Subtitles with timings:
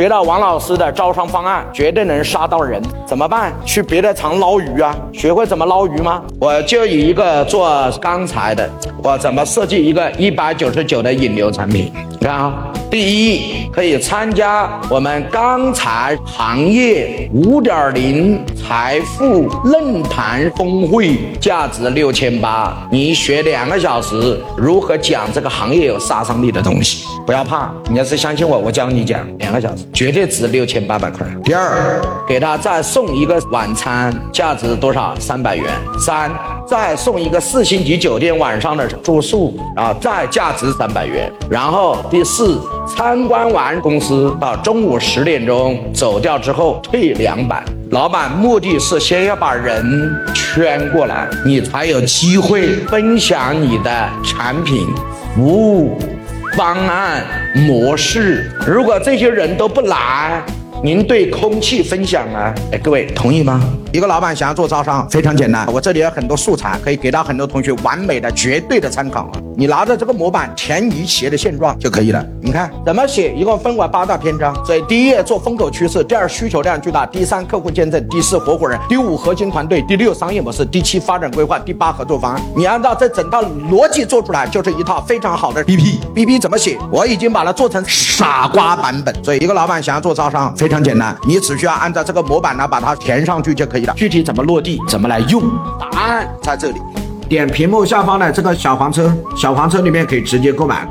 [0.00, 2.80] 学到王老师的招商方案，绝对能杀到人。
[3.04, 3.52] 怎么办？
[3.66, 4.96] 去别的厂捞鱼啊？
[5.12, 6.22] 学会怎么捞鱼吗？
[6.40, 8.66] 我就以一个做钢材的，
[9.02, 11.92] 我怎么设计一个一百九十九的引流产品？
[12.18, 31.24] 你看啊，第一可以参加我们钢材行业五点零财富论坛峰会，价值六千八，你学两个小时如何讲这个行业有杀伤力的东西，不要怕，你要是相信我，我教你讲两个小时，绝对值六千八百块。
[31.44, 35.14] 第二，给他再送一个晚餐，价值多少？
[35.20, 35.66] 三百元。
[36.04, 36.28] 三，
[36.70, 41.28] 再送一个四星级酒店晚上的住宿，啊，再价值三百元。
[41.50, 47.64] 然后第四，参观完公司到中午十点钟走掉之后退两百。
[47.90, 49.84] 老板目的是先要把人
[50.32, 54.86] 圈过来，你才有机会分享你的产品、
[55.34, 55.98] 服务、
[56.56, 57.24] 方案、
[57.66, 58.48] 模式。
[58.64, 60.40] 如果这些人都不来，
[60.82, 62.54] 您对空气分享啊？
[62.72, 63.60] 哎，各位同意吗？
[63.92, 65.70] 一个老板想要做招商，非常简单。
[65.70, 69.30] 我这里有很多素材，可以给到很多同学完美的、绝对的参考。
[69.56, 72.24] 你拿着这个模板填你企业的现状就可以了。
[72.40, 73.34] 你看怎么写？
[73.34, 74.54] 一共分为八大篇章。
[74.64, 82.42] 所以第一页做风口趋势，第二需求量巨大，第三客户见证，第四合伙人，第五核心团队，第六商业模式，第七发展规划，第八合作方案。
[82.56, 85.98] 你按照这整套逻辑做出来，就是一套非常好的 BP。
[86.14, 86.78] BP 怎么写？
[86.90, 89.14] 我已经把它做成傻瓜版本。
[89.22, 93.92] 所以一个老板想要做招商，非常简单，你只需要按照这个模板呢把它填上去就可以了。
[93.96, 95.42] 具体怎么落地，怎么来用？
[95.78, 96.80] 答案在这里，
[97.30, 100.84] 点屏幕下方的这个小黄车，小黄车里面可以直接购买。